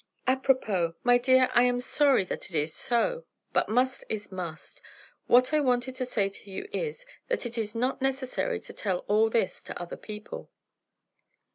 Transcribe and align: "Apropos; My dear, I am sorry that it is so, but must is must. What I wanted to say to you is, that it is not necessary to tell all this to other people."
"Apropos; 0.25 0.95
My 1.03 1.19
dear, 1.19 1.49
I 1.53 1.61
am 1.65 1.79
sorry 1.79 2.23
that 2.23 2.49
it 2.49 2.55
is 2.55 2.73
so, 2.73 3.25
but 3.53 3.69
must 3.69 4.03
is 4.09 4.31
must. 4.31 4.81
What 5.27 5.53
I 5.53 5.59
wanted 5.59 5.93
to 5.97 6.07
say 6.07 6.27
to 6.27 6.49
you 6.49 6.67
is, 6.73 7.05
that 7.27 7.45
it 7.45 7.55
is 7.55 7.75
not 7.75 8.01
necessary 8.01 8.59
to 8.61 8.73
tell 8.73 9.05
all 9.07 9.29
this 9.29 9.61
to 9.61 9.79
other 9.79 9.97
people." 9.97 10.49